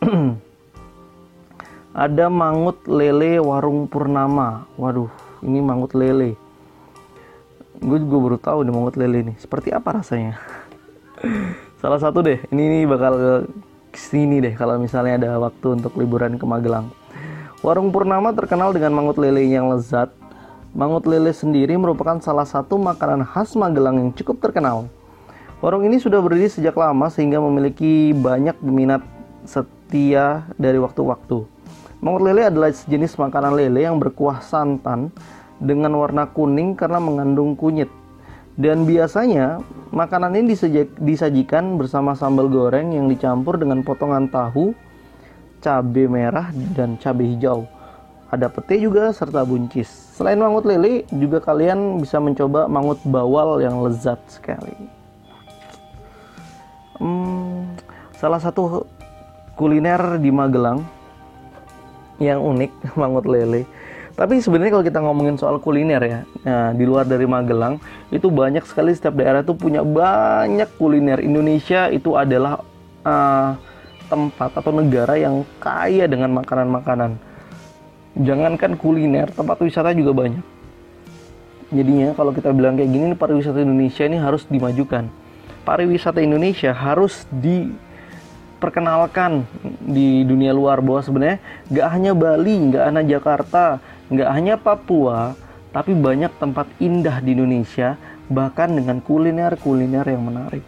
ada 2.04 2.24
mangut 2.32 2.80
lele 2.88 3.36
warung 3.44 3.84
purnama. 3.84 4.64
Waduh 4.80 5.12
ini 5.44 5.60
mangut 5.60 5.92
lele. 5.92 6.32
Gue 7.82 7.98
juga 8.00 8.16
baru 8.16 8.38
tahu 8.40 8.58
nih 8.64 8.72
mangut 8.72 8.96
lele 8.96 9.18
nih. 9.32 9.36
Seperti 9.36 9.68
apa 9.68 10.00
rasanya? 10.00 10.40
Salah 11.84 12.00
satu 12.00 12.24
deh 12.24 12.40
ini, 12.54 12.62
ini 12.72 12.78
bakal 12.88 13.44
ke 13.92 14.00
sini 14.00 14.40
deh 14.40 14.56
kalau 14.56 14.80
misalnya 14.80 15.20
ada 15.20 15.30
waktu 15.36 15.76
untuk 15.76 15.92
liburan 16.00 16.40
ke 16.40 16.48
Magelang 16.48 16.88
Warung 17.62 17.94
Purnama 17.94 18.34
terkenal 18.34 18.74
dengan 18.74 18.90
mangut 18.90 19.22
lele 19.22 19.46
yang 19.46 19.70
lezat. 19.70 20.10
Mangut 20.74 21.06
lele 21.06 21.30
sendiri 21.30 21.78
merupakan 21.78 22.18
salah 22.18 22.42
satu 22.42 22.74
makanan 22.74 23.22
khas 23.22 23.54
Magelang 23.54 24.02
yang 24.02 24.10
cukup 24.10 24.42
terkenal. 24.42 24.90
Warung 25.62 25.86
ini 25.86 26.02
sudah 26.02 26.18
berdiri 26.18 26.50
sejak 26.50 26.74
lama 26.74 27.06
sehingga 27.06 27.38
memiliki 27.38 28.10
banyak 28.18 28.58
peminat 28.58 29.06
setia 29.46 30.42
dari 30.58 30.74
waktu-waktu. 30.82 31.46
Mangut 32.02 32.26
lele 32.26 32.50
adalah 32.50 32.74
sejenis 32.74 33.14
makanan 33.14 33.54
lele 33.54 33.86
yang 33.86 34.02
berkuah 34.02 34.42
santan 34.42 35.14
dengan 35.62 35.94
warna 35.94 36.26
kuning 36.34 36.74
karena 36.74 36.98
mengandung 36.98 37.54
kunyit. 37.54 37.94
Dan 38.58 38.90
biasanya 38.90 39.62
makanan 39.94 40.34
ini 40.34 40.58
disajikan 40.98 41.78
bersama 41.78 42.18
sambal 42.18 42.50
goreng 42.50 42.90
yang 42.90 43.06
dicampur 43.06 43.54
dengan 43.54 43.86
potongan 43.86 44.26
tahu, 44.26 44.74
cabai 45.62 46.10
merah 46.10 46.50
dan 46.74 46.98
cabai 46.98 47.38
hijau. 47.38 47.64
Ada 48.32 48.50
pete 48.50 48.80
juga 48.82 49.12
serta 49.14 49.46
buncis. 49.46 49.86
Selain 50.16 50.40
mangut 50.40 50.64
lele, 50.66 51.04
juga 51.12 51.38
kalian 51.38 52.00
bisa 52.00 52.18
mencoba 52.18 52.66
mangut 52.66 52.98
bawal 53.06 53.60
yang 53.60 53.80
lezat 53.84 54.18
sekali. 54.26 54.74
Hmm, 56.96 57.76
salah 58.16 58.40
satu 58.40 58.88
kuliner 59.54 60.16
di 60.16 60.32
Magelang 60.32 60.82
yang 62.18 62.40
unik 62.40 62.72
mangut 63.00 63.28
lele. 63.28 63.68
Tapi 64.12 64.44
sebenarnya 64.44 64.76
kalau 64.76 64.84
kita 64.84 65.00
ngomongin 65.00 65.36
soal 65.40 65.56
kuliner 65.56 66.02
ya, 66.04 66.20
nah, 66.44 66.70
di 66.76 66.84
luar 66.84 67.08
dari 67.08 67.24
Magelang 67.24 67.80
itu 68.12 68.28
banyak 68.28 68.64
sekali 68.68 68.92
setiap 68.92 69.16
daerah 69.16 69.40
itu 69.40 69.56
punya 69.56 69.80
banyak 69.80 70.68
kuliner. 70.76 71.20
Indonesia 71.20 71.88
itu 71.88 72.12
adalah 72.16 72.60
uh, 73.08 73.56
tempat 74.12 74.52
atau 74.52 74.76
negara 74.76 75.16
yang 75.16 75.40
kaya 75.56 76.04
dengan 76.04 76.36
makanan-makanan. 76.36 77.16
Jangankan 78.20 78.76
kuliner, 78.76 79.32
tempat 79.32 79.56
wisata 79.64 79.96
juga 79.96 80.12
banyak. 80.12 80.44
Jadinya 81.72 82.12
kalau 82.12 82.36
kita 82.36 82.52
bilang 82.52 82.76
kayak 82.76 82.92
gini, 82.92 83.16
pariwisata 83.16 83.64
Indonesia 83.64 84.04
ini 84.04 84.20
harus 84.20 84.44
dimajukan. 84.44 85.08
Pariwisata 85.64 86.20
Indonesia 86.20 86.76
harus 86.76 87.24
diperkenalkan 87.32 89.48
di 89.80 90.28
dunia 90.28 90.52
luar 90.52 90.84
bahwa 90.84 91.00
sebenarnya 91.00 91.40
nggak 91.72 91.88
hanya 91.88 92.12
Bali, 92.12 92.68
nggak 92.68 92.84
hanya 92.84 93.00
Jakarta, 93.08 93.80
nggak 94.12 94.30
hanya 94.36 94.60
Papua, 94.60 95.32
tapi 95.72 95.96
banyak 95.96 96.36
tempat 96.36 96.68
indah 96.76 97.24
di 97.24 97.32
Indonesia, 97.32 97.96
bahkan 98.28 98.76
dengan 98.76 99.00
kuliner-kuliner 99.00 100.04
yang 100.04 100.28
menarik. 100.28 100.60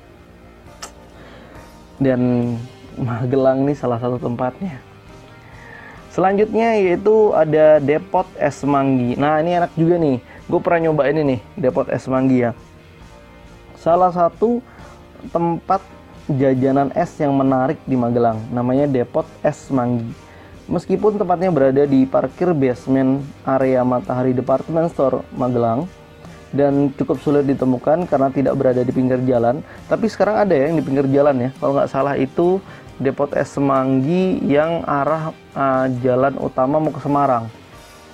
Dan 2.00 2.56
Magelang 2.94 3.66
nih 3.66 3.76
salah 3.76 3.98
satu 3.98 4.18
tempatnya. 4.22 4.78
Selanjutnya 6.14 6.78
yaitu 6.78 7.34
ada 7.34 7.82
Depot 7.82 8.26
Es 8.38 8.62
Manggi. 8.62 9.18
Nah 9.18 9.42
ini 9.42 9.58
enak 9.58 9.74
juga 9.74 9.98
nih. 9.98 10.22
Gue 10.46 10.60
pernah 10.62 10.90
nyoba 10.90 11.10
ini 11.10 11.20
nih 11.34 11.40
Depot 11.58 11.86
Es 11.90 12.06
Manggi 12.06 12.46
ya. 12.46 12.54
Salah 13.74 14.14
satu 14.14 14.62
tempat 15.34 15.82
jajanan 16.30 16.94
es 16.94 17.10
yang 17.18 17.34
menarik 17.34 17.82
di 17.82 17.98
Magelang. 17.98 18.38
Namanya 18.54 18.86
Depot 18.86 19.26
Es 19.42 19.66
Manggi. 19.74 20.06
Meskipun 20.70 21.18
tempatnya 21.18 21.50
berada 21.52 21.82
di 21.84 22.06
parkir 22.06 22.54
basement 22.54 23.20
area 23.44 23.82
Matahari 23.84 24.32
Department 24.32 24.94
Store 24.94 25.20
Magelang, 25.36 25.84
dan 26.54 26.94
cukup 26.94 27.18
sulit 27.18 27.44
ditemukan 27.50 28.06
karena 28.06 28.30
tidak 28.30 28.54
berada 28.54 28.80
di 28.86 28.94
pinggir 28.94 29.18
jalan. 29.26 29.60
Tapi 29.90 30.06
sekarang 30.06 30.46
ada 30.46 30.54
ya 30.54 30.70
yang 30.70 30.78
di 30.78 30.84
pinggir 30.86 31.06
jalan 31.10 31.36
ya. 31.36 31.50
Kalau 31.58 31.72
nggak 31.74 31.90
salah 31.90 32.14
itu 32.14 32.62
Depot 33.02 33.30
Es 33.34 33.50
Semanggi 33.50 34.38
yang 34.46 34.86
arah 34.86 35.34
uh, 35.58 35.86
jalan 35.98 36.38
utama 36.38 36.78
mau 36.78 36.94
ke 36.94 37.02
Semarang. 37.02 37.50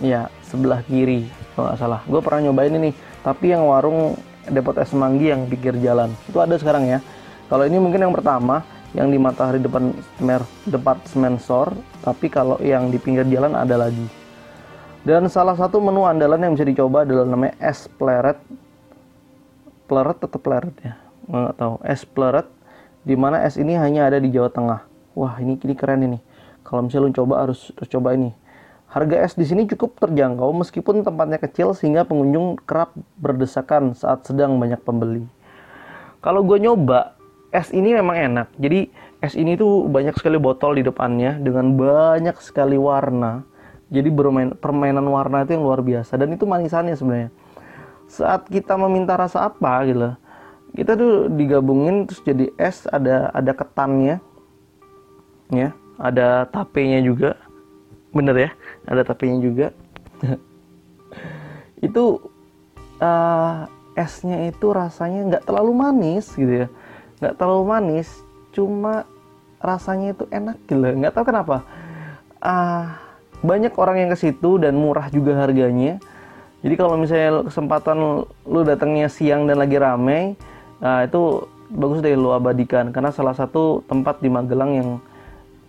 Ya, 0.01 0.33
sebelah 0.49 0.81
kiri 0.89 1.29
kalau 1.53 1.69
nggak 1.69 1.79
salah. 1.79 2.01
Gue 2.09 2.21
pernah 2.25 2.49
nyobain 2.49 2.73
ini, 2.73 2.97
tapi 3.21 3.53
yang 3.53 3.69
warung 3.69 4.17
Depot 4.49 4.73
Es 4.81 4.89
Semanggi 4.89 5.29
yang 5.29 5.45
pinggir 5.45 5.77
jalan 5.85 6.09
itu 6.25 6.41
ada 6.41 6.57
sekarang 6.57 6.89
ya. 6.89 6.99
Kalau 7.53 7.69
ini 7.69 7.77
mungkin 7.77 8.01
yang 8.01 8.15
pertama 8.15 8.65
yang 8.97 9.13
di 9.13 9.19
Matahari 9.21 9.61
depan 9.61 9.93
Department 10.67 11.37
Store, 11.45 11.77
tapi 12.01 12.33
kalau 12.33 12.57
yang 12.65 12.89
di 12.89 12.97
pinggir 12.97 13.29
jalan 13.29 13.53
ada 13.53 13.77
lagi. 13.77 14.09
Dan 15.01 15.29
salah 15.33 15.57
satu 15.57 15.81
menu 15.81 16.05
andalan 16.05 16.41
yang 16.41 16.53
bisa 16.57 16.67
dicoba 16.67 17.05
adalah 17.09 17.25
namanya 17.25 17.57
es 17.61 17.89
pleret. 17.89 18.37
Pleret 19.89 20.19
atau 20.21 20.39
pleret 20.41 20.77
ya? 20.85 20.95
Nggak 21.29 21.55
tahu. 21.57 21.75
Es 21.85 22.03
pleret 22.05 22.49
di 23.11 23.19
mana 23.19 23.43
es 23.43 23.59
ini 23.59 23.75
hanya 23.75 24.07
ada 24.07 24.23
di 24.23 24.31
Jawa 24.31 24.55
Tengah. 24.55 24.87
Wah, 25.19 25.35
ini 25.43 25.59
ini 25.59 25.75
keren 25.75 26.07
ini. 26.07 26.23
Kalau 26.62 26.87
misalnya 26.87 27.11
lu 27.11 27.14
coba 27.19 27.43
harus, 27.43 27.75
harus 27.75 27.90
coba 27.90 28.14
ini. 28.14 28.31
Harga 28.87 29.26
es 29.26 29.35
di 29.35 29.43
sini 29.43 29.67
cukup 29.67 29.99
terjangkau 29.99 30.55
meskipun 30.55 31.02
tempatnya 31.02 31.43
kecil 31.43 31.75
sehingga 31.75 32.07
pengunjung 32.07 32.62
kerap 32.62 32.95
berdesakan 33.19 33.99
saat 33.99 34.23
sedang 34.23 34.62
banyak 34.62 34.79
pembeli. 34.87 35.26
Kalau 36.23 36.47
gue 36.47 36.62
nyoba, 36.62 37.19
es 37.50 37.75
ini 37.75 37.99
memang 37.99 38.14
enak. 38.14 38.55
Jadi 38.62 38.87
es 39.19 39.35
ini 39.35 39.59
tuh 39.59 39.90
banyak 39.90 40.14
sekali 40.14 40.38
botol 40.38 40.79
di 40.79 40.87
depannya 40.87 41.35
dengan 41.43 41.75
banyak 41.75 42.38
sekali 42.38 42.79
warna 42.79 43.50
jadi 43.90 44.07
bermain 44.09 44.55
permainan 44.55 45.05
warna 45.11 45.43
itu 45.43 45.59
yang 45.59 45.67
luar 45.67 45.83
biasa 45.83 46.14
dan 46.14 46.31
itu 46.31 46.47
manisannya 46.47 46.95
sebenarnya 46.95 47.31
saat 48.07 48.47
kita 48.47 48.79
meminta 48.79 49.19
rasa 49.19 49.50
apa 49.50 49.83
gitu 49.85 50.14
kita 50.75 50.95
tuh 50.95 51.27
digabungin 51.33 52.07
terus 52.07 52.23
jadi 52.23 52.50
es 52.59 52.87
ada 52.91 53.31
ada 53.35 53.53
ketannya. 53.55 54.23
Ya 55.50 55.75
ada 55.99 56.47
tapenya 56.49 57.03
juga. 57.03 57.37
Bener 58.15 58.37
ya 58.37 58.50
ada 58.87 59.03
tapenya 59.03 59.39
juga. 59.43 59.67
Itu 61.87 62.31
uh, 63.00 63.67
esnya 63.99 64.49
itu 64.49 64.71
rasanya 64.71 65.27
nggak 65.27 65.45
terlalu 65.49 65.73
manis 65.75 66.31
gitu 66.37 66.67
ya. 66.67 66.69
Nggak 67.19 67.35
terlalu 67.37 67.65
manis 67.67 68.09
cuma 68.55 69.05
rasanya 69.61 70.17
itu 70.17 70.25
enak 70.31 70.57
gitu. 70.69 70.81
Nggak 70.81 71.12
tahu 71.17 71.25
kenapa. 71.29 71.67
Uh, 72.41 72.89
banyak 73.41 73.73
orang 73.77 74.05
yang 74.05 74.11
ke 74.12 74.19
situ 74.21 74.61
dan 74.61 74.77
murah 74.77 75.09
juga 75.09 75.37
harganya. 75.37 76.00
Jadi 76.61 76.75
kalau 76.77 77.00
misalnya 77.00 77.49
kesempatan 77.49 78.29
lu 78.45 78.61
datangnya 78.69 79.09
siang 79.09 79.49
dan 79.49 79.57
lagi 79.57 79.81
ramai 79.81 80.37
nah 80.81 81.05
itu 81.05 81.45
bagus 81.71 82.03
deh 82.03 82.19
lu 82.19 82.35
abadikan 82.35 82.91
karena 82.91 83.15
salah 83.15 83.37
satu 83.37 83.87
tempat 83.87 84.19
di 84.19 84.27
Magelang 84.27 84.73
yang 84.75 84.91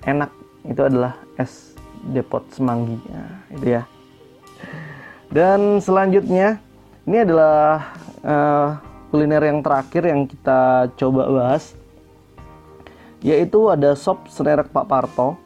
enak 0.02 0.32
itu 0.66 0.82
adalah 0.82 1.14
es 1.38 1.78
depot 2.10 2.42
semanggi. 2.50 2.98
Nah, 3.10 3.46
itu 3.54 3.66
ya. 3.78 3.84
Dan 5.30 5.78
selanjutnya 5.78 6.58
ini 7.06 7.18
adalah 7.22 7.94
uh, 8.26 8.68
kuliner 9.14 9.42
yang 9.46 9.62
terakhir 9.62 10.10
yang 10.10 10.26
kita 10.26 10.90
coba 10.98 11.30
bahas 11.30 11.78
yaitu 13.22 13.70
ada 13.70 13.94
sop 13.94 14.26
senerek 14.34 14.74
Pak 14.74 14.90
Parto. 14.90 15.38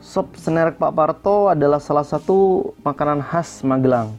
Sop 0.00 0.32
senerek 0.40 0.80
Pak 0.80 0.96
Parto 0.96 1.52
adalah 1.52 1.76
salah 1.76 2.08
satu 2.08 2.72
makanan 2.80 3.20
khas 3.20 3.60
Magelang 3.60 4.16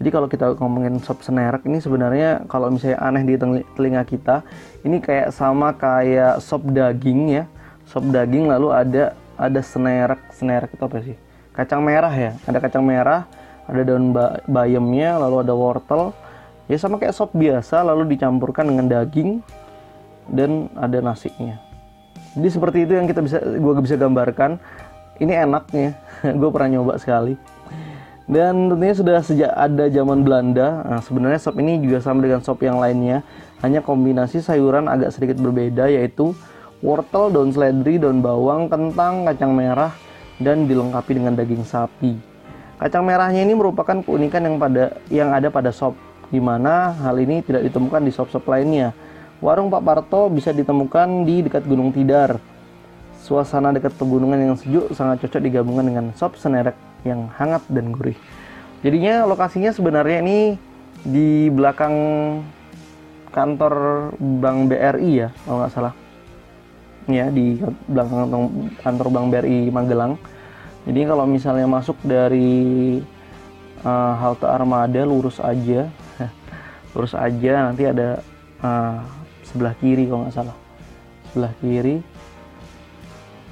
jadi 0.00 0.16
kalau 0.16 0.32
kita 0.32 0.56
ngomongin 0.56 0.96
sop 1.04 1.20
senerek 1.20 1.68
ini 1.68 1.76
sebenarnya 1.76 2.48
kalau 2.48 2.72
misalnya 2.72 3.04
aneh 3.04 3.20
di 3.20 3.36
telinga 3.76 4.00
kita 4.08 4.40
ini 4.80 4.96
kayak 4.96 5.28
sama 5.28 5.76
kayak 5.76 6.40
sop 6.40 6.64
daging 6.72 7.36
ya. 7.36 7.44
Sop 7.84 8.08
daging 8.08 8.48
lalu 8.48 8.72
ada 8.72 9.12
ada 9.36 9.60
senerek 9.60 10.32
senerek 10.32 10.72
itu 10.72 10.82
apa 10.88 10.96
sih? 11.04 11.16
Kacang 11.52 11.84
merah 11.84 12.08
ya. 12.16 12.32
Ada 12.48 12.64
kacang 12.64 12.80
merah 12.80 13.28
ada 13.68 13.84
daun 13.84 14.16
bayamnya 14.48 15.20
lalu 15.20 15.44
ada 15.44 15.52
wortel. 15.52 16.16
Ya 16.64 16.80
sama 16.80 16.96
kayak 16.96 17.12
sop 17.12 17.36
biasa 17.36 17.84
lalu 17.84 18.16
dicampurkan 18.16 18.72
dengan 18.72 18.88
daging 18.88 19.44
dan 20.32 20.72
ada 20.80 20.96
nasinya. 21.04 21.60
Jadi 22.40 22.48
seperti 22.48 22.78
itu 22.88 22.96
yang 22.96 23.04
kita 23.04 23.20
bisa 23.20 23.36
gue 23.36 23.72
bisa 23.84 24.00
gambarkan. 24.00 24.56
Ini 25.20 25.44
enaknya. 25.44 25.92
Gue 26.40 26.48
pernah 26.48 26.80
nyoba 26.80 26.96
sekali 26.96 27.36
dan 28.30 28.70
tentunya 28.70 28.94
sudah 28.94 29.18
sejak 29.26 29.50
ada 29.50 29.90
zaman 29.90 30.22
Belanda 30.22 30.86
nah, 30.86 31.02
sebenarnya 31.02 31.42
sop 31.42 31.58
ini 31.58 31.82
juga 31.82 31.98
sama 31.98 32.22
dengan 32.22 32.40
sop 32.46 32.62
yang 32.62 32.78
lainnya 32.78 33.26
hanya 33.60 33.82
kombinasi 33.82 34.38
sayuran 34.38 34.86
agak 34.86 35.10
sedikit 35.10 35.42
berbeda 35.42 35.90
yaitu 35.90 36.32
wortel, 36.80 37.28
daun 37.32 37.52
seledri, 37.52 38.00
daun 38.00 38.24
bawang, 38.24 38.68
kentang, 38.68 39.28
kacang 39.28 39.52
merah, 39.52 39.92
dan 40.40 40.64
dilengkapi 40.64 41.12
dengan 41.16 41.36
daging 41.36 41.64
sapi. 41.64 42.16
Kacang 42.80 43.04
merahnya 43.04 43.44
ini 43.44 43.52
merupakan 43.52 44.00
keunikan 44.00 44.40
yang 44.40 44.56
pada 44.56 44.96
yang 45.12 45.30
ada 45.36 45.52
pada 45.52 45.68
sop, 45.68 45.92
di 46.32 46.40
mana 46.40 46.96
hal 46.96 47.20
ini 47.20 47.44
tidak 47.44 47.68
ditemukan 47.68 48.00
di 48.00 48.12
sop-sop 48.12 48.48
lainnya. 48.48 48.96
Warung 49.44 49.68
Pak 49.68 49.84
Parto 49.84 50.32
bisa 50.32 50.52
ditemukan 50.52 51.28
di 51.28 51.44
dekat 51.44 51.68
Gunung 51.68 51.92
Tidar. 51.92 52.40
Suasana 53.20 53.68
dekat 53.70 53.92
pegunungan 54.00 54.40
yang 54.40 54.56
sejuk 54.56 54.96
sangat 54.96 55.20
cocok 55.22 55.44
digabungkan 55.44 55.84
dengan 55.84 56.06
sop 56.16 56.40
senerek 56.40 56.74
yang 57.04 57.28
hangat 57.36 57.60
dan 57.68 57.92
gurih. 57.92 58.16
Jadinya 58.80 59.28
lokasinya 59.28 59.76
sebenarnya 59.76 60.24
ini 60.24 60.38
di 61.04 61.52
belakang 61.52 61.94
kantor 63.28 63.74
Bank 64.16 64.72
BRI 64.72 65.10
ya, 65.20 65.28
kalau 65.44 65.60
nggak 65.60 65.72
salah 65.72 65.94
ya 67.08 67.26
di 67.28 67.60
belakang 67.88 68.28
kantor 68.80 69.08
Bank 69.12 69.26
BRI 69.36 69.68
Magelang. 69.68 70.16
Jadi 70.88 71.00
kalau 71.04 71.28
misalnya 71.28 71.68
masuk 71.68 72.00
dari 72.00 72.98
uh, 73.84 74.14
halte 74.16 74.48
Armada 74.48 75.04
lurus 75.04 75.36
aja, 75.44 75.92
lurus 76.96 77.12
aja 77.12 77.68
nanti 77.68 77.84
ada 77.84 78.24
uh, 78.64 79.04
sebelah 79.44 79.76
kiri 79.76 80.08
kalau 80.08 80.24
nggak 80.24 80.36
salah, 80.40 80.56
sebelah 81.30 81.52
kiri 81.60 82.00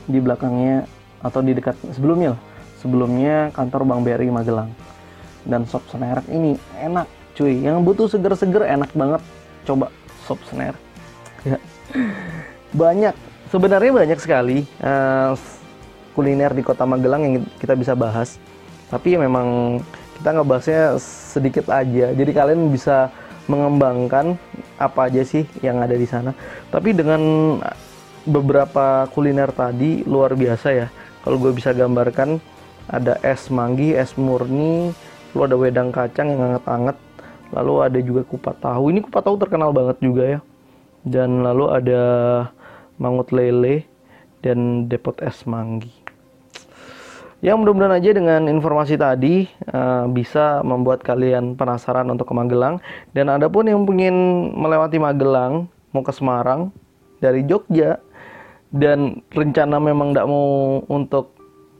di 0.08 0.18
belakangnya 0.18 0.88
atau 1.20 1.44
di 1.44 1.52
dekat 1.52 1.76
sebelumnya 1.92 2.34
lah, 2.34 2.40
sebelumnya 2.80 3.52
kantor 3.52 3.84
Bank 3.84 4.00
BRI 4.08 4.32
Magelang. 4.32 4.72
Dan 5.44 5.64
sop 5.68 5.84
senerek 5.92 6.26
ini 6.28 6.56
enak 6.76 7.06
cuy, 7.36 7.62
yang 7.62 7.84
butuh 7.84 8.10
seger-seger 8.10 8.66
enak 8.66 8.90
banget. 8.96 9.22
Coba 9.68 9.92
sop 10.26 10.40
senerek. 10.48 10.80
Ya. 11.44 11.60
Banyak. 12.80 13.14
Sebenarnya 13.48 13.96
banyak 13.96 14.20
sekali 14.20 14.68
uh, 14.84 15.32
kuliner 16.12 16.52
di 16.52 16.60
kota 16.60 16.84
Magelang 16.84 17.24
yang 17.24 17.34
kita 17.56 17.72
bisa 17.72 17.96
bahas. 17.96 18.36
Tapi 18.92 19.16
ya 19.16 19.18
memang 19.24 19.80
kita 20.20 20.36
ngebahasnya 20.36 21.00
sedikit 21.32 21.72
aja. 21.72 22.12
Jadi 22.12 22.28
kalian 22.28 22.68
bisa 22.68 23.08
mengembangkan 23.48 24.36
apa 24.76 25.08
aja 25.08 25.24
sih 25.24 25.48
yang 25.64 25.80
ada 25.80 25.96
di 25.96 26.04
sana. 26.04 26.36
Tapi 26.68 26.92
dengan 26.92 27.20
beberapa 28.28 29.08
kuliner 29.16 29.48
tadi 29.50 30.04
luar 30.04 30.36
biasa 30.36 30.68
ya. 30.70 30.86
Kalau 31.24 31.40
gue 31.40 31.52
bisa 31.56 31.72
gambarkan 31.72 32.38
ada 32.88 33.16
es 33.24 33.48
manggi 33.48 33.96
es 33.96 34.14
murni 34.20 34.92
lalu 35.32 35.40
ada 35.44 35.56
wedang 35.56 35.90
kacang 35.92 36.32
yang 36.32 36.40
hangat-hangat 36.40 36.96
lalu 37.52 37.74
ada 37.84 37.98
juga 38.04 38.22
kupat 38.24 38.60
tahu. 38.60 38.92
Ini 38.92 39.00
kupat 39.04 39.22
tahu 39.24 39.36
terkenal 39.40 39.72
banget 39.72 39.96
juga 40.04 40.24
ya. 40.24 40.40
Dan 41.04 41.40
lalu 41.40 41.72
ada 41.72 42.02
mangut 42.98 43.30
lele, 43.30 43.86
dan 44.42 44.90
depot 44.90 45.16
es 45.22 45.46
manggi. 45.46 45.90
Ya 47.38 47.54
mudah-mudahan 47.54 48.02
aja 48.02 48.10
dengan 48.10 48.50
informasi 48.50 48.98
tadi 48.98 49.46
uh, 49.70 50.10
bisa 50.10 50.58
membuat 50.66 51.06
kalian 51.06 51.54
penasaran 51.54 52.10
untuk 52.10 52.26
ke 52.26 52.34
Magelang. 52.34 52.82
Dan 53.14 53.30
ada 53.30 53.46
pun 53.46 53.62
yang 53.70 53.86
ingin 53.86 54.50
melewati 54.58 54.98
Magelang 54.98 55.70
mau 55.94 56.02
ke 56.02 56.10
Semarang 56.10 56.74
dari 57.22 57.46
Jogja 57.46 58.02
dan 58.74 59.24
rencana 59.32 59.80
memang 59.80 60.12
tidak 60.12 60.28
mau 60.28 60.80
untuk 60.92 61.32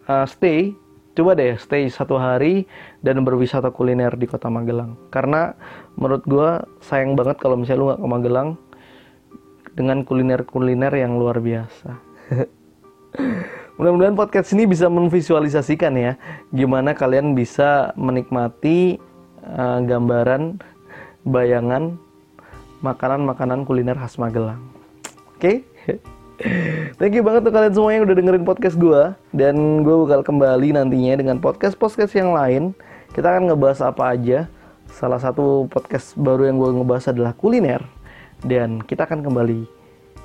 uh, 0.08 0.24
stay 0.24 0.72
coba 1.12 1.34
deh 1.34 1.58
stay 1.58 1.90
satu 1.90 2.14
hari 2.14 2.64
dan 3.02 3.20
berwisata 3.26 3.74
kuliner 3.74 4.14
di 4.14 4.30
kota 4.30 4.46
Magelang 4.46 4.94
karena 5.10 5.52
menurut 5.98 6.22
gue 6.24 6.50
sayang 6.80 7.18
banget 7.18 7.42
kalau 7.42 7.58
misalnya 7.58 7.80
lu 7.82 7.86
nggak 7.90 8.00
ke 8.00 8.08
Magelang 8.08 8.48
dengan 9.78 10.02
kuliner-kuliner 10.02 10.90
yang 10.90 11.14
luar 11.22 11.38
biasa. 11.38 11.94
Mudah-mudahan 13.78 14.18
podcast 14.18 14.50
ini 14.58 14.66
bisa 14.66 14.90
memvisualisasikan 14.90 15.94
ya 15.94 16.18
gimana 16.50 16.98
kalian 16.98 17.38
bisa 17.38 17.94
menikmati 17.94 18.98
uh, 19.46 19.78
gambaran, 19.86 20.58
bayangan 21.22 21.94
makanan-makanan 22.82 23.62
kuliner 23.62 23.94
khas 23.94 24.18
Magelang. 24.18 24.58
Oke? 25.38 25.62
Okay? 25.86 26.02
Thank 26.98 27.18
you 27.18 27.26
banget 27.26 27.46
tuh 27.46 27.52
kalian 27.54 27.74
semua 27.74 27.90
yang 27.90 28.06
udah 28.06 28.16
dengerin 28.16 28.46
podcast 28.46 28.78
gue 28.78 29.02
Dan 29.34 29.82
gue 29.82 29.96
bakal 30.06 30.22
kembali 30.22 30.78
nantinya 30.78 31.18
dengan 31.18 31.36
podcast-podcast 31.42 32.14
yang 32.14 32.30
lain 32.30 32.78
Kita 33.10 33.34
akan 33.34 33.50
ngebahas 33.50 33.82
apa 33.82 34.14
aja 34.14 34.46
Salah 34.88 35.18
satu 35.18 35.66
podcast 35.66 36.14
baru 36.14 36.46
yang 36.46 36.62
gue 36.62 36.78
ngebahas 36.78 37.10
adalah 37.10 37.34
kuliner 37.34 37.82
dan 38.44 38.78
kita 38.82 39.06
akan 39.06 39.26
kembali 39.26 39.66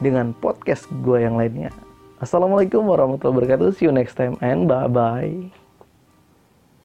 dengan 0.02 0.36
podcast 0.38 0.86
gue 1.02 1.24
yang 1.24 1.40
lainnya. 1.40 1.74
Assalamualaikum 2.22 2.86
warahmatullahi 2.86 3.34
wabarakatuh. 3.44 3.74
See 3.76 3.90
you 3.90 3.94
next 3.94 4.16
time 4.16 4.38
and 4.40 4.70
bye 4.70 4.90
bye. 4.90 5.63